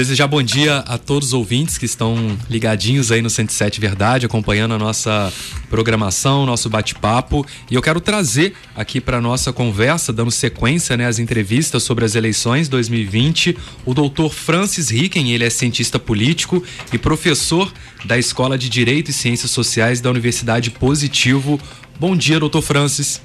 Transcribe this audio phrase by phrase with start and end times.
[0.00, 4.72] Desejar bom dia a todos os ouvintes que estão ligadinhos aí no 107 Verdade, acompanhando
[4.74, 5.32] a nossa
[5.68, 7.44] programação, nosso bate-papo.
[7.68, 12.14] E eu quero trazer aqui para nossa conversa, dando sequência né, às entrevistas sobre as
[12.14, 16.62] eleições 2020, o doutor Francis Ricken, ele é cientista político
[16.92, 17.72] e professor
[18.04, 21.60] da Escola de Direito e Ciências Sociais da Universidade Positivo.
[21.98, 23.20] Bom dia, doutor Francis.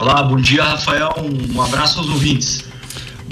[0.00, 1.14] Olá, bom dia, Rafael.
[1.54, 2.73] Um abraço aos ouvintes.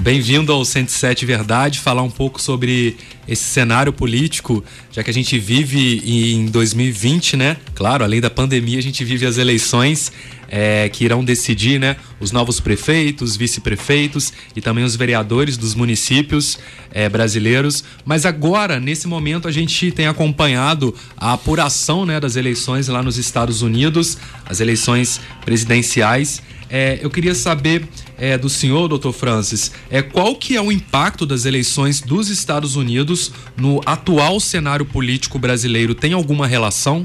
[0.00, 2.96] Bem-vindo ao 107 Verdade, falar um pouco sobre
[3.28, 7.56] esse cenário político, já que a gente vive em 2020, né?
[7.74, 10.10] Claro, além da pandemia, a gente vive as eleições
[10.48, 11.96] é, que irão decidir, né?
[12.18, 16.58] Os novos prefeitos, vice-prefeitos e também os vereadores dos municípios
[16.90, 17.84] é, brasileiros.
[18.04, 22.18] Mas agora, nesse momento, a gente tem acompanhado a apuração, né?
[22.18, 26.42] Das eleições lá nos Estados Unidos, as eleições presidenciais.
[26.68, 27.86] É, eu queria saber
[28.22, 32.76] é, do senhor, doutor Francis, é, qual que é o impacto das eleições dos Estados
[32.76, 35.92] Unidos no atual cenário político brasileiro?
[35.92, 37.04] Tem alguma relação?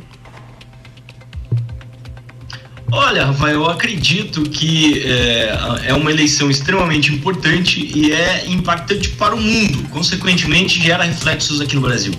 [2.92, 9.34] Olha, Rafael, eu acredito que é, é, uma eleição extremamente importante e é impactante para
[9.34, 9.90] o mundo.
[9.90, 12.14] Consequentemente, gera reflexos aqui no Brasil.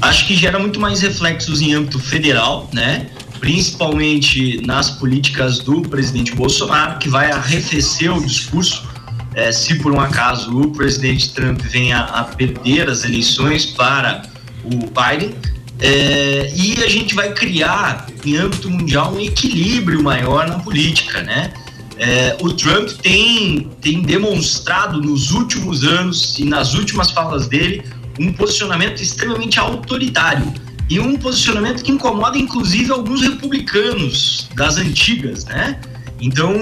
[0.00, 3.06] Acho que gera muito mais reflexos em âmbito federal, né?
[3.40, 8.88] Principalmente nas políticas do presidente Bolsonaro, que vai arrefecer o discurso
[9.34, 14.22] é, se por um acaso o presidente Trump venha a perder as eleições para
[14.64, 15.34] o Biden.
[15.78, 21.52] É, e a gente vai criar, em âmbito mundial, um equilíbrio maior na política, né?
[21.96, 27.82] É, o Trump tem, tem demonstrado nos últimos anos e nas últimas falas dele
[28.18, 30.52] um posicionamento extremamente autoritário
[30.90, 35.80] e um posicionamento que incomoda inclusive alguns republicanos das antigas, né?
[36.20, 36.52] Então,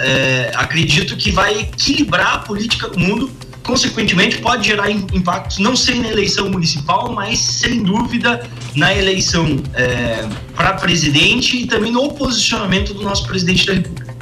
[0.00, 3.30] é, acredito que vai equilibrar a política do mundo,
[3.62, 8.44] consequentemente pode gerar impactos não só na eleição municipal, mas sem dúvida
[8.74, 14.16] na eleição é, para presidente e também no posicionamento do nosso presidente da República.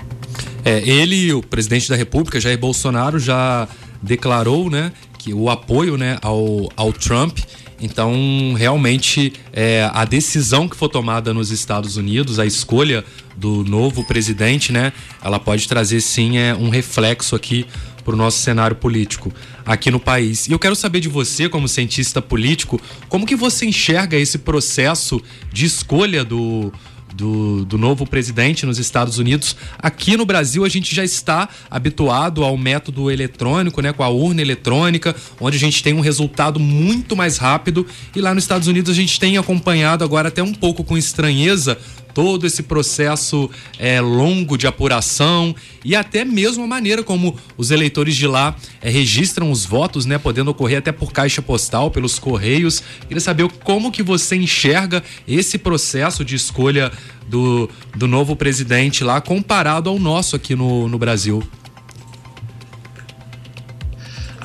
[0.65, 3.69] É, ele, o presidente da República, Jair Bolsonaro, já
[4.03, 7.39] declarou, né, que o apoio, né, ao, ao Trump
[7.81, 13.05] então, realmente, é, a decisão que for tomada nos Estados Unidos, a escolha
[13.37, 14.93] do novo presidente, né,
[15.23, 17.67] ela pode trazer sim é, um reflexo aqui
[18.03, 19.33] para o nosso cenário político
[19.65, 20.47] aqui no país.
[20.47, 25.21] E eu quero saber de você, como cientista político, como que você enxerga esse processo
[25.53, 26.73] de escolha do
[27.17, 29.57] do, do novo presidente nos Estados Unidos.
[29.79, 34.43] Aqui no Brasil a gente já está habituado ao método eletrônico, né, com a urna
[34.43, 37.87] eletrônica, onde a gente tem um resultado muito mais rápido.
[38.15, 41.79] E lá nos Estados Unidos a gente tem acompanhado agora até um pouco com estranheza
[42.17, 45.55] todo esse processo é, longo de apuração
[45.85, 50.17] e até mesmo a maneira como os eleitores de lá é, registram os votos, né,
[50.17, 52.83] podendo ocorrer até por caixa postal, pelos correios.
[53.07, 56.91] Queria saber como que você enxerga esse processo de escolha
[57.29, 61.43] do, do novo presidente lá comparado ao nosso aqui no, no Brasil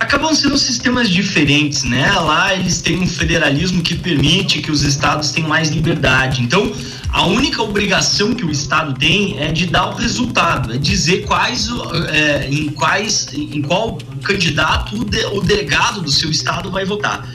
[0.02, 2.12] acabam sendo sistemas diferentes, né?
[2.12, 6.42] Lá eles têm um federalismo que permite que os estados tenham mais liberdade.
[6.42, 6.72] Então,
[7.10, 11.70] a única obrigação que o Estado tem é de dar o resultado, é dizer quais,
[12.10, 17.28] é, em quais, em qual candidato o, de, o delegado do seu Estado vai votar.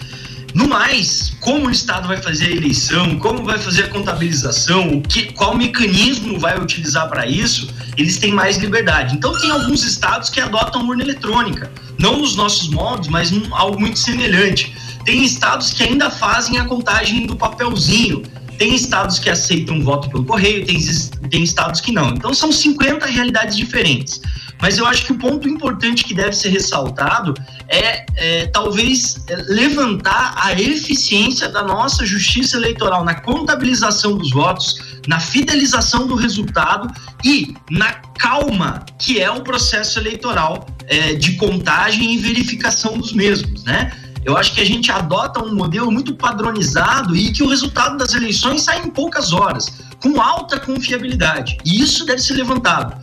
[0.57, 5.03] No mais, como o Estado vai fazer a eleição, como vai fazer a contabilização, o
[5.03, 9.15] que, qual mecanismo vai utilizar para isso, eles têm mais liberdade.
[9.15, 13.99] Então, tem alguns estados que adotam urna eletrônica, não nos nossos moldes, mas algo muito
[13.99, 14.75] semelhante.
[15.05, 18.23] Tem estados que ainda fazem a contagem do papelzinho.
[18.57, 20.81] Tem estados que aceitam voto pelo correio, tem,
[21.29, 22.09] tem estados que não.
[22.15, 24.23] Então são 50 realidades diferentes.
[24.61, 27.35] Mas eu acho que o ponto importante que deve ser ressaltado
[27.69, 35.21] é, é, talvez levantar a eficiência da nossa justiça eleitoral na contabilização dos votos, na
[35.21, 36.89] fidelização do resultado
[37.25, 43.65] e na calma que é o processo eleitoral é, de contagem e verificação dos mesmos,
[43.65, 43.93] né?
[44.25, 48.13] Eu acho que a gente adota um modelo muito padronizado e que o resultado das
[48.13, 51.57] eleições sai em poucas horas, com alta confiabilidade.
[51.65, 52.97] E isso deve ser levantado.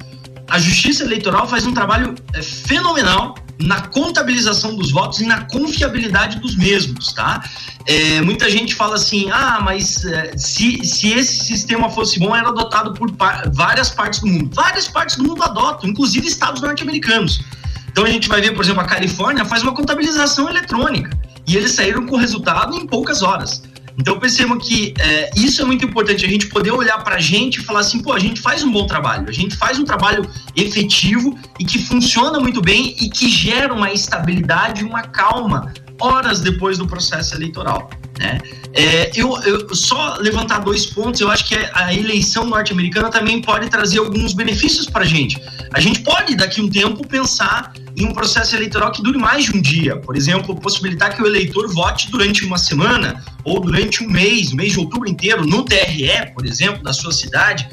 [0.53, 6.39] A Justiça Eleitoral faz um trabalho é, fenomenal na contabilização dos votos e na confiabilidade
[6.39, 7.43] dos mesmos, tá?
[7.87, 12.49] É, muita gente fala assim, ah, mas é, se, se esse sistema fosse bom, era
[12.49, 14.51] adotado por pa várias partes do mundo.
[14.53, 17.41] Várias partes do mundo adotam, inclusive estados norte-americanos.
[17.89, 21.17] Então a gente vai ver, por exemplo, a Califórnia faz uma contabilização eletrônica
[21.47, 23.63] e eles saíram com o resultado em poucas horas.
[23.97, 27.59] Então percebam que é, isso é muito importante, a gente poder olhar para a gente
[27.59, 30.27] e falar assim, pô, a gente faz um bom trabalho, a gente faz um trabalho
[30.55, 36.77] efetivo e que funciona muito bem e que gera uma estabilidade uma calma horas depois
[36.77, 37.89] do processo eleitoral.
[38.19, 38.39] Né?
[38.73, 43.69] É, eu, eu, só levantar dois pontos, eu acho que a eleição norte-americana também pode
[43.69, 45.41] trazer alguns benefícios para a gente.
[45.73, 49.45] A gente pode, daqui a um tempo, pensar em um processo eleitoral que dure mais
[49.45, 49.97] de um dia.
[49.97, 54.73] Por exemplo, possibilitar que o eleitor vote durante uma semana ou durante um mês, mês
[54.73, 57.67] de outubro inteiro, no TRE, por exemplo, da sua cidade.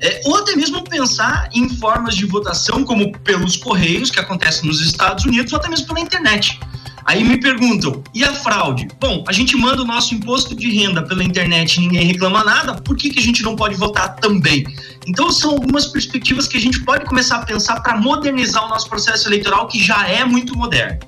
[0.00, 4.80] É, ou até mesmo pensar em formas de votação, como pelos correios, que acontece nos
[4.80, 6.58] Estados Unidos, ou até mesmo pela internet.
[7.06, 8.88] Aí me perguntam, e a fraude?
[8.98, 12.74] Bom, a gente manda o nosso imposto de renda pela internet e ninguém reclama nada,
[12.74, 14.66] por que, que a gente não pode votar também?
[15.06, 18.88] Então, são algumas perspectivas que a gente pode começar a pensar para modernizar o nosso
[18.88, 20.98] processo eleitoral, que já é muito moderno.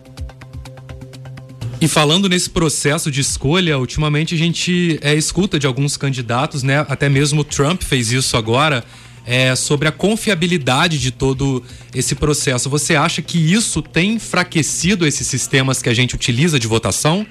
[1.81, 6.87] E falando nesse processo de escolha, ultimamente a gente é, escuta de alguns candidatos, né?
[6.89, 8.85] Até mesmo o Trump fez isso agora
[9.29, 11.63] é, sobre a confiabilidade de todo
[11.95, 12.71] esse processo.
[12.71, 17.27] Você acha que isso tem enfraquecido esses sistemas que a gente utiliza de votação?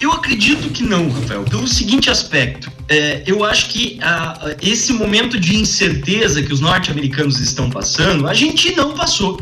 [0.00, 2.72] Eu acredito que não, Rafael, pelo seguinte aspecto.
[2.88, 4.00] É, eu acho que
[4.60, 9.40] esse momento de incerteza que os norte-americanos estão passando, a gente não passou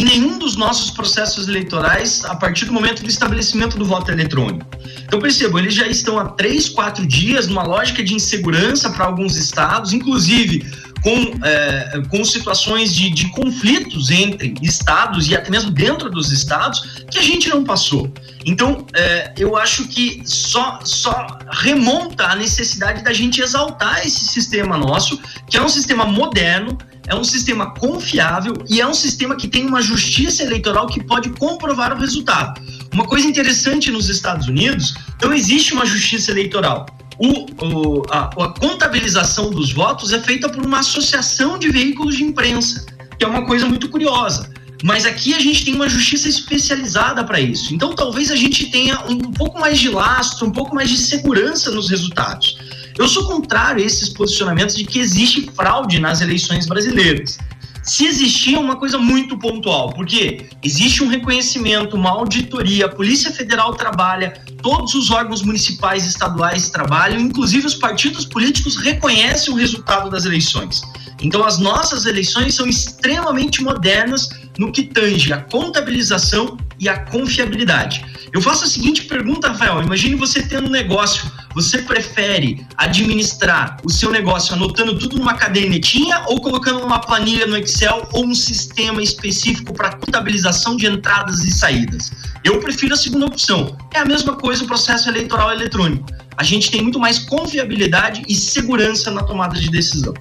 [0.00, 4.66] em nenhum dos nossos processos eleitorais a partir do momento do estabelecimento do voto eletrônico.
[5.04, 9.36] Então, percebam, eles já estão há três, quatro dias numa lógica de insegurança para alguns
[9.36, 10.66] estados, inclusive
[11.02, 17.04] com, é, com situações de, de conflitos entre estados e até mesmo dentro dos estados
[17.10, 18.12] que a gente não passou.
[18.44, 24.76] Então, é, eu acho que só, só remonta a necessidade da gente exaltar esse sistema
[24.76, 29.48] nosso, que é um sistema moderno, é um sistema confiável e é um sistema que
[29.48, 32.60] tem uma justiça eleitoral que pode comprovar o resultado.
[32.92, 36.86] Uma coisa interessante nos Estados Unidos, não existe uma justiça eleitoral.
[37.18, 42.24] O, o, a, a contabilização dos votos é feita por uma associação de veículos de
[42.24, 42.84] imprensa,
[43.18, 44.50] que é uma coisa muito curiosa.
[44.82, 47.74] Mas aqui a gente tem uma justiça especializada para isso.
[47.74, 51.70] Então talvez a gente tenha um, pouco mais de lastro, um pouco mais de segurança
[51.70, 52.58] nos resultados.
[52.98, 57.38] Eu sou contrário a esses posicionamentos de que existe fraude nas eleições brasileiras.
[57.82, 63.74] Se existia uma coisa muito pontual, porque existe um reconhecimento, uma auditoria, a Polícia Federal
[63.74, 70.10] trabalha, todos os órgãos municipais e estaduais trabalham, inclusive os partidos políticos reconhecem o resultado
[70.10, 70.80] das eleições.
[71.22, 74.28] Então, as nossas eleições são extremamente modernas
[74.58, 78.04] no que tange a contabilização e a confiabilidade.
[78.32, 83.90] Eu faço a seguinte pergunta, Rafael: imagine você tendo um negócio, você prefere administrar o
[83.90, 89.02] seu negócio anotando tudo numa cadernetinha ou colocando uma planilha no Excel ou um sistema
[89.02, 92.12] específico para contabilização de entradas e saídas?
[92.44, 93.76] Eu prefiro a segunda opção.
[93.94, 96.06] É a mesma coisa o processo eleitoral eletrônico.
[96.36, 100.12] A gente tem muito mais confiabilidade e segurança na tomada de decisão.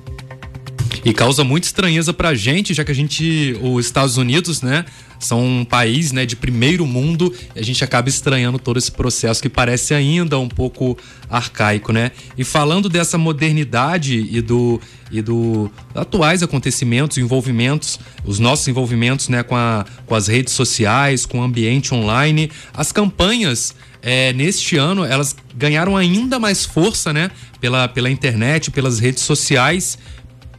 [1.06, 4.84] E causa muita estranheza pra gente, já que a gente, os Estados Unidos, né,
[5.20, 9.40] são um país, né, de primeiro mundo, e a gente acaba estranhando todo esse processo
[9.40, 10.98] que parece ainda um pouco
[11.30, 12.12] arcaico, né?
[12.36, 14.82] E falando dessa modernidade e do
[15.12, 21.24] e do atuais acontecimentos, envolvimentos, os nossos envolvimentos, né, com, a, com as redes sociais,
[21.28, 27.30] com o ambiente online, as campanhas é, neste ano elas ganharam ainda mais força, né,
[27.62, 30.00] pela, pela internet, pelas redes sociais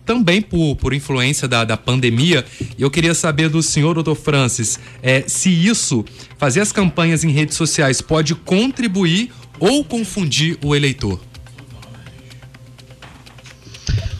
[0.06, 2.46] também por, por influência da, da pandemia.
[2.78, 6.04] E eu queria saber do senhor, doutor Francis, é, se isso,
[6.38, 11.20] fazer as campanhas em redes sociais, pode contribuir ou confundir o eleitor.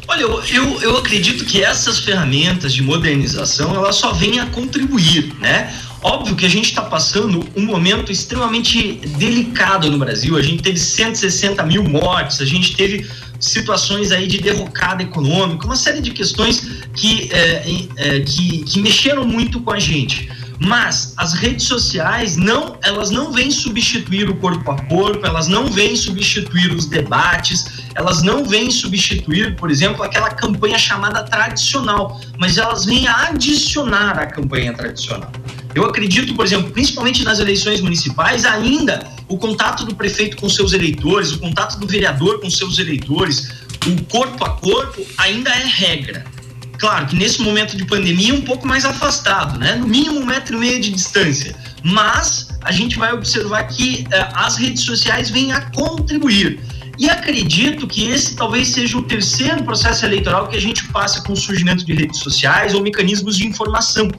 [0.08, 5.72] Olha, eu, eu, acredito que essas ferramentas de modernização elas só vêm a contribuir, né?
[6.00, 10.36] Óbvio que a gente está passando um momento extremamente delicado no Brasil.
[10.36, 13.04] A gente teve 160 mil mortes, a gente teve
[13.38, 16.60] situações aí de derrocada econômica, uma série de questões
[16.94, 17.62] que, é,
[17.96, 20.28] é, que, que mexeram muito com a gente.
[20.58, 25.66] Mas as redes sociais não, elas não vêm substituir o corpo a corpo, elas não
[25.66, 32.56] vêm substituir os debates, elas não vêm substituir, por exemplo, aquela campanha chamada tradicional, mas
[32.56, 35.30] elas vêm adicionar a campanha tradicional.
[35.76, 40.72] Eu acredito, por exemplo, principalmente nas eleições municipais, ainda o contato do prefeito com seus
[40.72, 43.50] eleitores, o contato do vereador com seus eleitores,
[43.86, 46.24] o corpo a corpo ainda é regra.
[46.78, 49.74] Claro que nesse momento de pandemia um pouco mais afastado, né?
[49.74, 51.54] No mínimo um metro e meio de distância.
[51.82, 56.58] Mas a gente vai observar que uh, as redes sociais vêm a contribuir.
[56.98, 61.34] E acredito que esse talvez seja o terceiro processo eleitoral que a gente passa com
[61.34, 64.10] o surgimento de redes sociais ou mecanismos de informação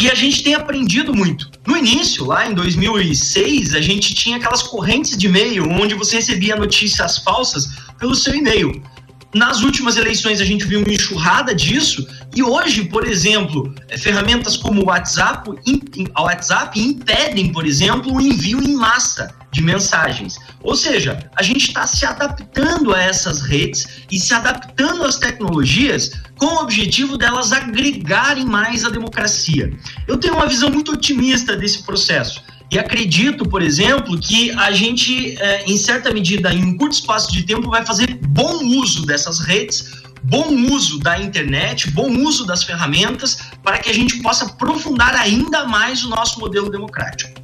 [0.00, 1.50] e a gente tem aprendido muito.
[1.66, 6.56] No início, lá em 2006, a gente tinha aquelas correntes de e-mail onde você recebia
[6.56, 8.82] notícias falsas pelo seu e-mail.
[9.34, 12.04] Nas últimas eleições a gente viu uma enxurrada disso
[12.34, 15.50] e hoje, por exemplo, é, ferramentas como o WhatsApp,
[16.14, 20.38] a WhatsApp impedem, por exemplo, o envio em massa de mensagens.
[20.62, 26.12] Ou seja, a gente está se adaptando a essas redes e se adaptando às tecnologias
[26.36, 29.72] com o objetivo delas agregarem mais a democracia.
[30.06, 32.42] Eu tenho uma visão muito otimista desse processo.
[32.70, 37.32] E acredito, por exemplo, que a gente, é, em certa medida, em um curto espaço
[37.32, 39.90] de tempo, vai fazer bom uso dessas redes,
[40.22, 45.66] bom uso da internet, bom uso das ferramentas, para que a gente possa aprofundar ainda
[45.66, 47.39] mais o nosso modelo democrático.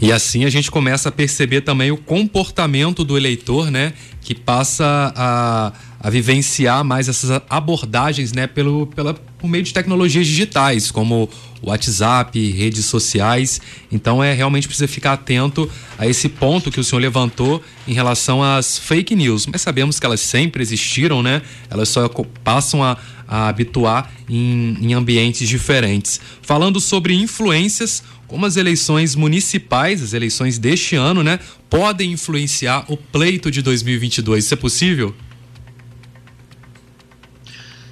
[0.00, 3.92] E assim a gente começa a perceber também o comportamento do eleitor, né?
[4.20, 8.46] Que passa a, a vivenciar mais essas abordagens, né?
[8.46, 11.28] Pelo, pela, por meio de tecnologias digitais, como
[11.62, 13.60] WhatsApp, redes sociais.
[13.90, 18.42] Então é realmente precisa ficar atento a esse ponto que o senhor levantou em relação
[18.42, 19.46] às fake news.
[19.46, 21.42] Mas sabemos que elas sempre existiram, né?
[21.68, 22.08] Elas só
[22.44, 26.20] passam a, a habituar em, em ambientes diferentes.
[26.42, 32.96] Falando sobre influências, como as eleições municipais, as eleições deste ano, né, podem influenciar o
[32.96, 34.44] pleito de 2022.
[34.44, 35.14] Isso é possível?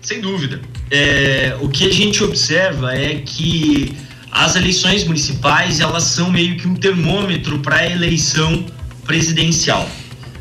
[0.06, 0.60] Sem dúvida.
[0.88, 3.92] É, o que a gente observa é que
[4.30, 8.64] as eleições municipais elas são meio que um termômetro para a eleição
[9.04, 9.90] presidencial.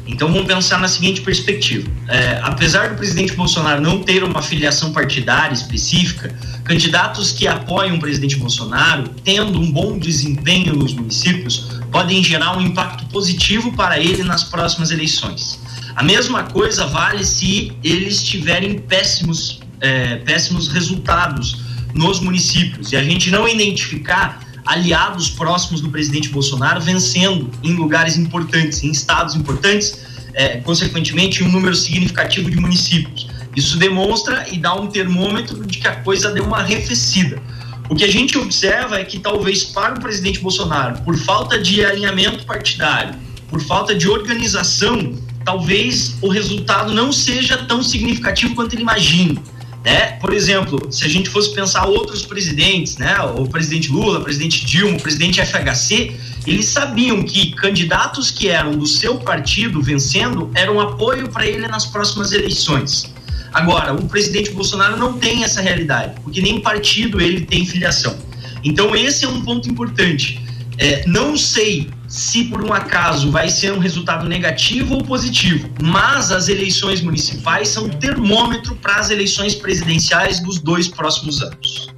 [0.05, 4.93] Então vamos pensar na seguinte perspectiva: é, apesar do presidente Bolsonaro não ter uma filiação
[4.93, 6.31] partidária específica,
[6.63, 12.61] candidatos que apoiam o presidente Bolsonaro, tendo um bom desempenho nos municípios, podem gerar um
[12.61, 15.64] impacto positivo para ele nas próximas eleições.
[15.95, 21.61] A mesma coisa vale se eles tiverem péssimos, é, péssimos resultados
[21.93, 28.17] nos municípios e a gente não identificar aliados próximos do presidente Bolsonaro vencendo em lugares
[28.17, 29.99] importantes, em estados importantes,
[30.33, 33.27] é, consequentemente, um número significativo de municípios.
[33.55, 37.41] Isso demonstra e dá um termômetro de que a coisa deu uma arrefecida.
[37.87, 41.85] O que a gente observa é que talvez para o presidente Bolsonaro, por falta de
[41.85, 43.15] alinhamento partidário,
[43.47, 49.41] por falta de organização, talvez o resultado não seja tão significativo quanto ele imagina.
[49.85, 50.13] Né?
[50.13, 53.15] Por exemplo, se a gente fosse pensar outros presidentes, né?
[53.37, 56.15] o presidente Lula, o presidente Dilma, o presidente FHC,
[56.47, 61.85] eles sabiam que candidatos que eram do seu partido vencendo eram apoio para ele nas
[61.85, 63.13] próximas eleições.
[63.53, 68.17] Agora, o presidente Bolsonaro não tem essa realidade, porque nem partido ele tem filiação.
[68.63, 70.41] Então, esse é um ponto importante.
[70.77, 76.31] É, não sei se por um acaso vai ser um resultado negativo ou positivo, mas
[76.31, 81.95] as eleições municipais são termômetro para as eleições presidenciais dos dois próximos anos.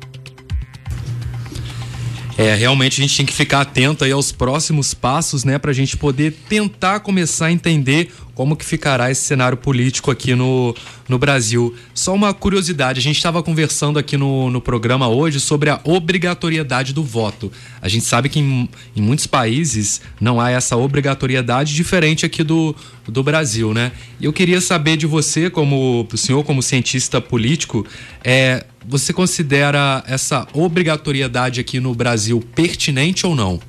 [2.37, 5.73] É, realmente a gente tem que ficar atento aí aos próximos passos, né, para a
[5.73, 10.75] gente poder tentar começar a entender como que ficará esse cenário político aqui no,
[11.09, 11.75] no Brasil.
[11.91, 16.93] Só uma curiosidade, a gente estava conversando aqui no, no programa hoje sobre a obrigatoriedade
[16.93, 17.51] do voto.
[17.81, 22.75] A gente sabe que em, em muitos países não há essa obrigatoriedade diferente aqui do,
[23.07, 23.91] do Brasil, né?
[24.19, 27.87] E eu queria saber de você, como o senhor como cientista político,
[28.23, 33.59] é, você considera essa obrigatoriedade aqui no Brasil pertinente ou não?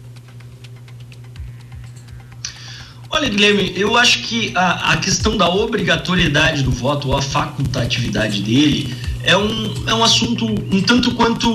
[3.10, 8.42] Olha, Guilherme, eu acho que a, a questão da obrigatoriedade do voto ou a facultatividade
[8.42, 11.50] dele é um, é um assunto um tanto quanto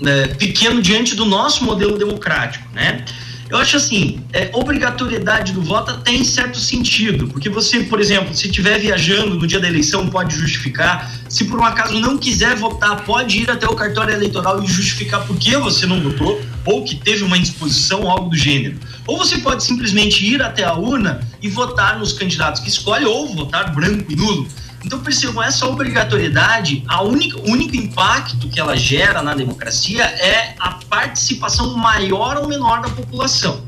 [0.00, 3.04] né, pequeno diante do nosso modelo democrático, né?
[3.50, 8.46] Eu acho assim, é, obrigatoriedade do voto tem certo sentido, porque você, por exemplo, se
[8.46, 11.12] estiver viajando no dia da eleição, pode justificar.
[11.28, 15.26] Se por um acaso não quiser votar, pode ir até o cartório eleitoral e justificar
[15.26, 18.78] por que você não votou, ou que teve uma indisposição algo do gênero.
[19.06, 23.34] Ou você pode simplesmente ir até a urna e votar nos candidatos que escolhe, ou
[23.34, 24.48] votar branco e nulo.
[24.84, 30.54] Então percebam, essa obrigatoriedade, a única, o único impacto que ela gera na democracia é
[30.58, 33.64] a participação maior ou menor da população.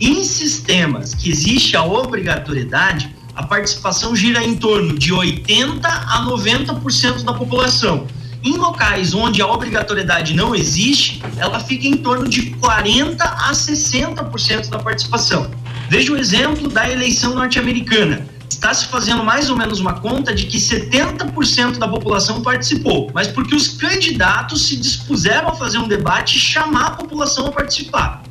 [0.00, 7.22] Em sistemas que existe a obrigatoriedade, a participação gira em torno de 80 a 90%
[7.22, 8.06] da população.
[8.44, 14.68] Em locais onde a obrigatoriedade não existe, ela fica em torno de 40 a 60%
[14.68, 15.50] da participação.
[15.88, 20.46] Veja o exemplo da eleição norte-americana está se fazendo mais ou menos uma conta de
[20.46, 26.36] que 70% da população participou, mas porque os candidatos se dispuseram a fazer um debate
[26.36, 28.22] e chamar a população a participar.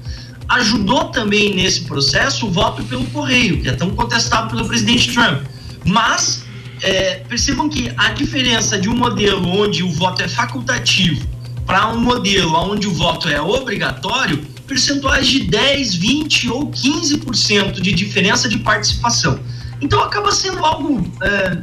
[0.47, 5.43] Ajudou também nesse processo o voto pelo correio, que é tão contestado pelo presidente Trump.
[5.85, 6.43] Mas
[6.81, 11.25] é, percebam que a diferença de um modelo onde o voto é facultativo
[11.65, 17.91] para um modelo onde o voto é obrigatório, percentuais de 10, 20 ou 15% de
[17.91, 19.39] diferença de participação.
[19.81, 21.57] Então acaba sendo algo é,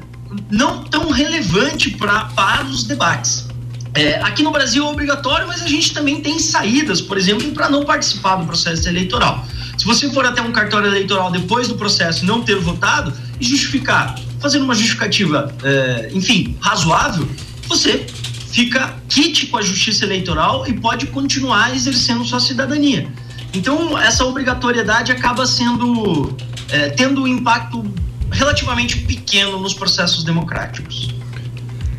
[0.51, 3.49] não tão relevante pra, para os debates.
[3.95, 7.69] É, aqui no Brasil é obrigatório, mas a gente também tem saídas, por exemplo, para
[7.69, 9.47] não participar do processo eleitoral.
[9.79, 14.17] Se você for até um cartório eleitoral depois do processo não ter votado e justificar,
[14.45, 17.27] fazendo uma justificativa, é, enfim, razoável,
[17.67, 18.05] você
[18.53, 23.11] fica quite com a justiça eleitoral e pode continuar exercendo sua cidadania.
[23.55, 26.37] Então, essa obrigatoriedade acaba sendo
[26.69, 27.83] é, tendo um impacto
[28.31, 31.09] relativamente pequeno nos processos democráticos.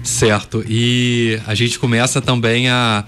[0.04, 0.64] Certo.
[0.70, 3.06] E a gente começa também a,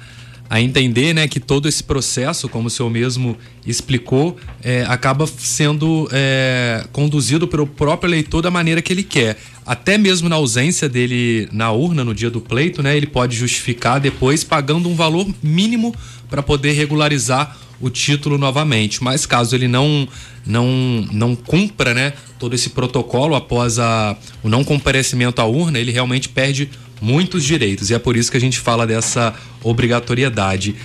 [0.49, 6.07] a entender né, que todo esse processo, como o senhor mesmo explicou, é, acaba sendo
[6.11, 9.37] é, conduzido pelo próprio eleitor da maneira que ele quer
[9.67, 13.99] até mesmo na ausência dele na urna no dia do pleito, né, ele pode justificar
[13.99, 15.93] depois pagando um valor mínimo
[16.29, 19.03] para poder regularizar o título novamente.
[19.03, 20.07] Mas caso ele não
[20.45, 25.91] não não cumpra, né, todo esse protocolo após a, o não comparecimento à urna, ele
[25.91, 26.69] realmente perde
[27.01, 27.89] muitos direitos.
[27.89, 30.75] E é por isso que a gente fala dessa obrigatoriedade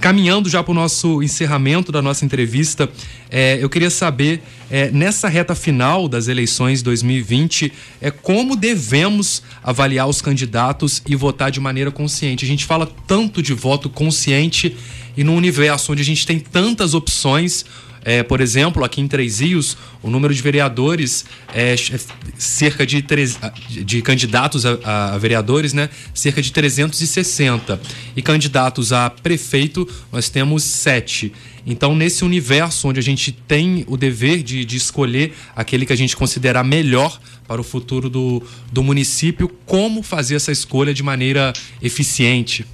[0.00, 2.90] caminhando já para o nosso encerramento da nossa entrevista,
[3.30, 10.08] é, eu queria saber, é, nessa reta final das eleições 2020, é, como devemos avaliar
[10.08, 12.44] os candidatos e votar de maneira consciente.
[12.44, 14.76] A gente fala tanto de voto consciente
[15.16, 17.64] e num universo onde a gente tem tantas opções,
[18.06, 22.00] é, por exemplo, aqui em Três Rios, o número de vereadores é, é
[22.38, 23.36] cerca de, três,
[23.68, 25.90] de candidatos a, a, vereadores, né?
[26.14, 27.80] Cerca de 360.
[28.14, 31.32] E candidatos a prefeito, nós temos sete.
[31.66, 35.96] Então, nesse universo onde a gente tem o dever de, de escolher aquele que a
[35.96, 41.52] gente considerar melhor para o futuro do, do município, como fazer essa escolha de maneira
[41.82, 42.64] eficiente?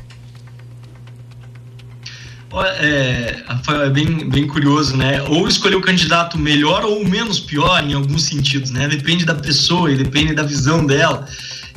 [2.61, 3.43] É,
[3.87, 5.23] é bem, bem curioso, né?
[5.23, 8.87] Ou escolher o candidato melhor ou menos pior, em alguns sentidos, né?
[8.89, 11.27] Depende da pessoa e depende da visão dela.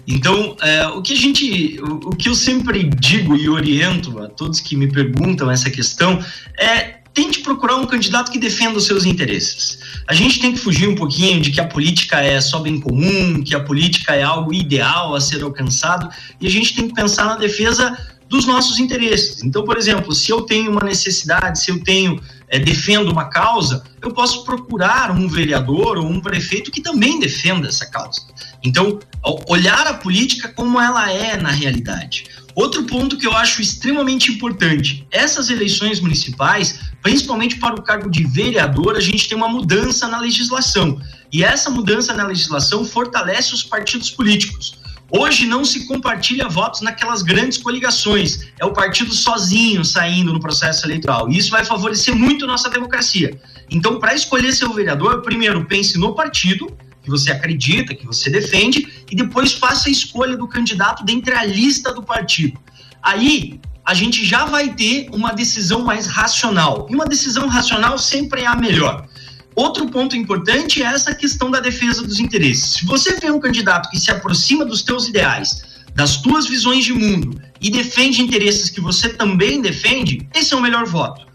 [0.07, 4.27] Então, é, o que a gente, o, o, que eu sempre digo e oriento a
[4.27, 6.23] todos que me perguntam essa questão
[6.59, 9.79] é tente procurar um candidato que defenda os seus interesses.
[10.05, 13.41] A gente tem que fugir um pouquinho de que a política é só bem comum,
[13.41, 16.09] que a política é algo ideal a ser alcançado,
[16.41, 19.43] e a gente tem que pensar na defesa dos nossos interesses.
[19.43, 23.83] Então, por exemplo, se eu tenho uma necessidade, se eu tenho é, defendo uma causa,
[24.01, 28.21] eu posso procurar um vereador ou um prefeito que também defenda essa causa.
[28.63, 28.99] Então,
[29.47, 32.25] olhar a política como ela é na realidade.
[32.55, 38.23] Outro ponto que eu acho extremamente importante: essas eleições municipais, principalmente para o cargo de
[38.25, 40.99] vereador, a gente tem uma mudança na legislação.
[41.31, 44.79] E essa mudança na legislação fortalece os partidos políticos.
[45.09, 48.47] Hoje não se compartilha votos naquelas grandes coligações.
[48.59, 51.29] É o partido sozinho saindo no processo eleitoral.
[51.29, 53.39] E isso vai favorecer muito nossa democracia.
[53.69, 59.05] Então, para escolher seu vereador, primeiro pense no partido que você acredita, que você defende,
[59.09, 62.59] e depois faça a escolha do candidato dentre a lista do partido.
[63.01, 66.87] Aí a gente já vai ter uma decisão mais racional.
[66.89, 69.07] E uma decisão racional sempre é a melhor.
[69.55, 72.73] Outro ponto importante é essa questão da defesa dos interesses.
[72.73, 75.63] Se você vê um candidato que se aproxima dos teus ideais,
[75.93, 80.61] das tuas visões de mundo e defende interesses que você também defende, esse é o
[80.61, 81.25] melhor voto.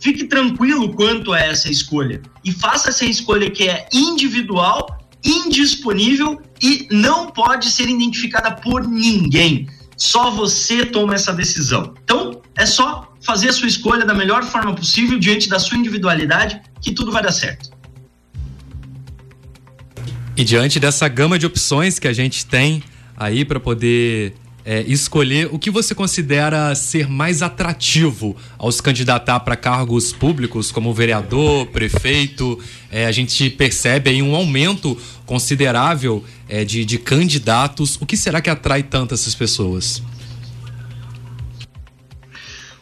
[0.00, 6.88] Fique tranquilo quanto a essa escolha e faça essa escolha que é individual, indisponível e
[6.90, 9.68] não pode ser identificada por ninguém.
[9.98, 11.94] Só você toma essa decisão.
[12.02, 16.60] Então, é só fazer a sua escolha da melhor forma possível diante da sua individualidade
[16.80, 17.70] que tudo vai dar certo.
[20.36, 22.82] E diante dessa gama de opções que a gente tem
[23.16, 24.34] aí para poder
[24.64, 30.70] é, escolher o que você considera ser mais atrativo ao se candidatar para cargos públicos,
[30.70, 32.58] como vereador, prefeito.
[32.90, 37.96] É, a gente percebe aí um aumento considerável é, de, de candidatos.
[38.00, 40.02] O que será que atrai tantas essas pessoas?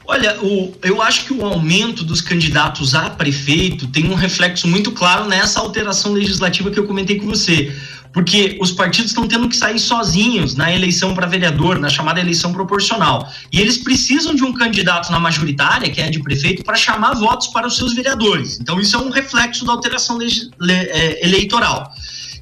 [0.07, 4.93] Olha, o, eu acho que o aumento dos candidatos a prefeito tem um reflexo muito
[4.93, 7.75] claro nessa alteração legislativa que eu comentei com você.
[8.13, 12.53] Porque os partidos estão tendo que sair sozinhos na eleição para vereador, na chamada eleição
[12.53, 13.29] proporcional.
[13.51, 17.49] E eles precisam de um candidato na majoritária, que é de prefeito, para chamar votos
[17.49, 18.61] para os seus vereadores.
[18.61, 21.93] Então, isso é um reflexo da alteração é, eleitoral.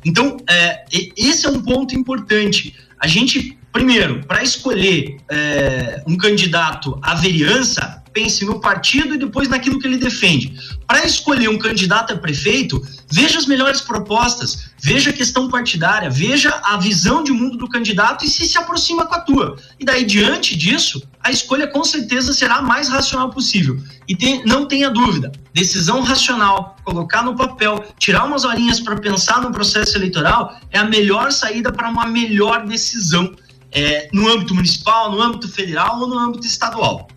[0.05, 0.85] Então, é,
[1.17, 2.75] esse é um ponto importante.
[3.01, 9.49] A gente Primeiro, para escolher é, um candidato à vereança, pense no partido e depois
[9.49, 10.55] naquilo que ele defende.
[10.87, 12.81] Para escolher um candidato a prefeito,
[13.11, 18.25] veja as melhores propostas, veja a questão partidária, veja a visão de mundo do candidato
[18.25, 19.57] e se se aproxima com a tua.
[19.81, 23.79] E daí, diante disso, a escolha com certeza será a mais racional possível.
[24.07, 29.41] E tem, não tenha dúvida, decisão racional, colocar no papel, tirar umas horinhas para pensar
[29.41, 33.35] no processo eleitoral é a melhor saída para uma melhor decisão
[33.73, 37.09] é, no âmbito municipal, no âmbito federal ou no âmbito estadual.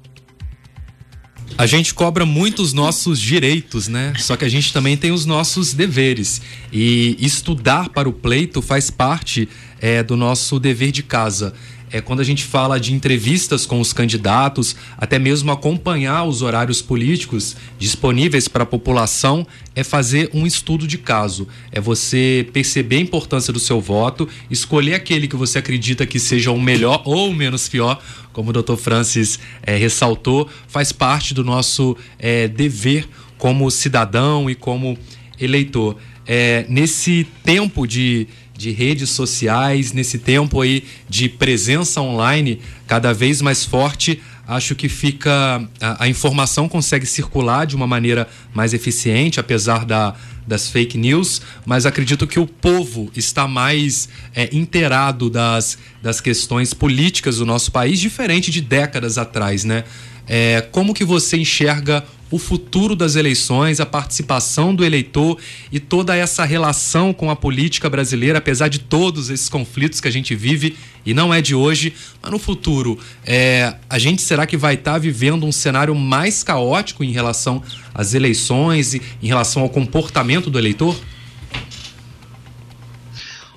[1.57, 4.13] A gente cobra muito os nossos direitos, né?
[4.17, 6.41] Só que a gente também tem os nossos deveres.
[6.71, 9.47] E estudar para o pleito faz parte
[9.79, 11.53] é, do nosso dever de casa
[11.91, 16.81] é, quando a gente fala de entrevistas com os candidatos, até mesmo acompanhar os horários
[16.81, 19.45] políticos disponíveis para a população,
[19.75, 21.47] é fazer um estudo de caso.
[21.71, 26.51] É você perceber a importância do seu voto, escolher aquele que você acredita que seja
[26.51, 28.01] o melhor ou o menos pior,
[28.33, 34.55] como o doutor Francis é, ressaltou, faz parte do nosso é, dever como cidadão e
[34.55, 34.97] como
[35.39, 35.97] eleitor.
[36.27, 43.41] É, nesse tempo de de redes sociais, nesse tempo aí de presença online cada vez
[43.41, 49.39] mais forte, acho que fica a, a, informação consegue circular de uma maneira mais eficiente,
[49.39, 50.15] apesar da,
[50.45, 56.73] das fake news, mas acredito que o povo está mais é, inteirado das, das questões
[56.73, 59.83] políticas do nosso país, diferente de décadas atrás, né?
[60.27, 65.37] É, como que você enxerga o futuro das eleições, a participação do eleitor
[65.71, 70.11] e toda essa relação com a política brasileira, apesar de todos esses conflitos que a
[70.11, 74.57] gente vive e não é de hoje, mas no futuro, é, a gente será que
[74.57, 77.61] vai estar tá vivendo um cenário mais caótico em relação
[77.93, 80.95] às eleições e em relação ao comportamento do eleitor?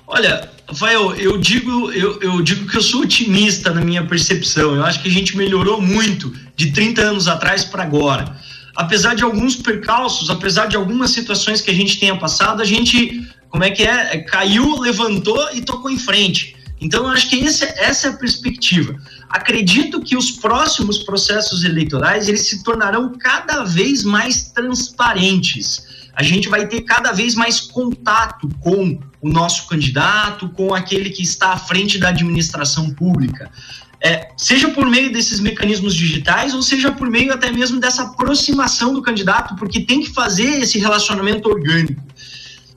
[0.05, 4.75] Olha, Rafael, eu digo, eu, eu digo que eu sou otimista na minha percepção.
[4.75, 8.37] Eu acho que a gente melhorou muito de 30 anos atrás para agora
[8.79, 13.29] apesar de alguns percalços, apesar de algumas situações que a gente tenha passado, a gente,
[13.49, 16.55] como é que é, é caiu, levantou e tocou em frente.
[16.79, 18.95] Então, eu acho que esse, essa é a perspectiva.
[19.29, 25.83] Acredito que os próximos processos eleitorais eles se tornarão cada vez mais transparentes.
[26.15, 31.21] A gente vai ter cada vez mais contato com o nosso candidato, com aquele que
[31.21, 33.51] está à frente da administração pública
[34.01, 38.93] é, seja por meio desses mecanismos digitais ou seja por meio até mesmo dessa aproximação
[38.93, 42.01] do candidato, porque tem que fazer esse relacionamento orgânico.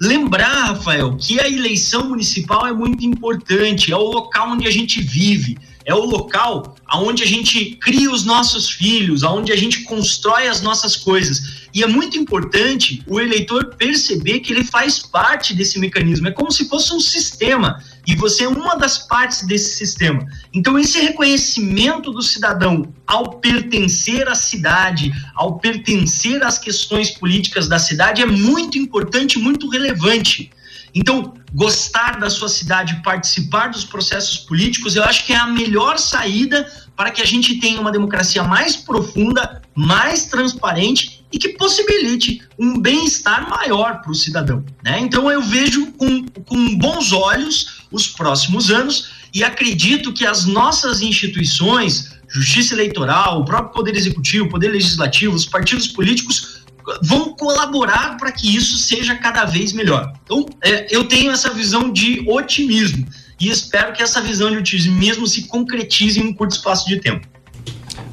[0.00, 5.00] Lembrar, Rafael, que a eleição municipal é muito importante, é o local onde a gente
[5.00, 10.48] vive, é o local onde a gente cria os nossos filhos, onde a gente constrói
[10.48, 11.68] as nossas coisas.
[11.72, 16.50] E é muito importante o eleitor perceber que ele faz parte desse mecanismo, é como
[16.50, 20.27] se fosse um sistema e você é uma das partes desse sistema.
[20.53, 27.79] Então, esse reconhecimento do cidadão ao pertencer à cidade, ao pertencer às questões políticas da
[27.79, 30.51] cidade, é muito importante, muito relevante.
[30.95, 35.99] Então, gostar da sua cidade, participar dos processos políticos, eu acho que é a melhor
[35.99, 42.42] saída para que a gente tenha uma democracia mais profunda, mais transparente e que possibilite
[42.59, 44.64] um bem-estar maior para o cidadão.
[44.85, 45.01] Né?
[45.01, 51.01] Então, eu vejo com, com bons olhos os próximos anos e acredito que as nossas
[51.01, 56.62] instituições, Justiça Eleitoral, o próprio Poder Executivo, Poder Legislativo, os partidos políticos
[57.03, 60.12] vão colaborar para que isso seja cada vez melhor.
[60.25, 63.07] Então, é, eu tenho essa visão de otimismo
[63.40, 67.27] e espero que essa visão de otimismo se concretize em um curto espaço de tempo.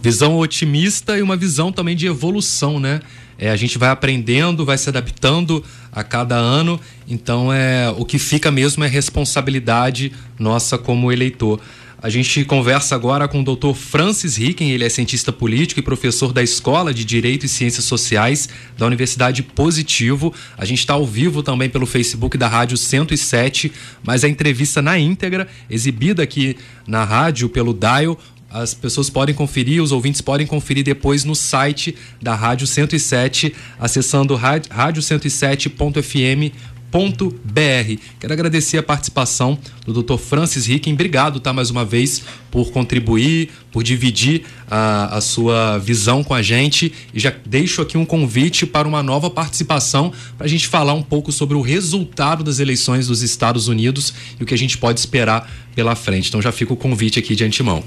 [0.01, 3.01] Visão otimista e uma visão também de evolução, né?
[3.37, 8.19] É, a gente vai aprendendo, vai se adaptando a cada ano, então é o que
[8.19, 11.59] fica mesmo é responsabilidade nossa como eleitor.
[12.01, 13.73] A gente conversa agora com o Dr.
[13.73, 18.47] Francis Ricken, ele é cientista político e professor da Escola de Direito e Ciências Sociais
[18.77, 20.33] da Universidade Positivo.
[20.57, 23.69] A gente está ao vivo também pelo Facebook da Rádio 107,
[24.01, 26.55] mas a entrevista na íntegra, exibida aqui
[26.87, 28.17] na rádio pelo Dial,
[28.49, 34.37] as pessoas podem conferir, os ouvintes podem conferir depois no site da Rádio 107, acessando
[34.37, 36.51] rádio107.fm
[36.91, 40.17] br Quero agradecer a participação do Dr.
[40.17, 40.93] Francis Ricken.
[40.93, 46.41] Obrigado, tá, mais uma vez, por contribuir, por dividir a, a sua visão com a
[46.41, 46.91] gente.
[47.13, 51.03] E já deixo aqui um convite para uma nova participação para a gente falar um
[51.03, 54.99] pouco sobre o resultado das eleições dos Estados Unidos e o que a gente pode
[54.99, 56.29] esperar pela frente.
[56.29, 57.83] Então já fica o convite aqui de antemão.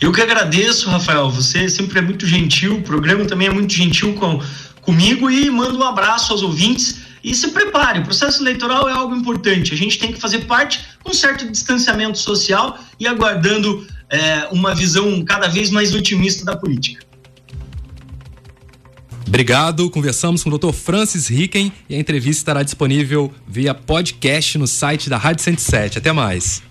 [0.00, 1.30] Eu que agradeço, Rafael.
[1.30, 4.40] Você sempre é muito gentil, o programa também é muito gentil com
[4.80, 7.00] comigo e mando um abraço aos ouvintes.
[7.22, 9.74] E se prepare, o processo eleitoral é algo importante.
[9.74, 15.22] A gente tem que fazer parte com certo distanciamento social e aguardando é, uma visão
[15.22, 17.04] cada vez mais otimista da política.
[19.26, 19.88] Obrigado.
[19.90, 20.72] Conversamos com o Dr.
[20.72, 25.98] Francis Ricken e a entrevista estará disponível via podcast no site da Rádio 107.
[25.98, 26.62] Até mais.